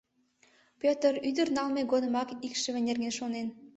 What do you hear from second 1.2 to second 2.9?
ӱдыр налме годымак икшыве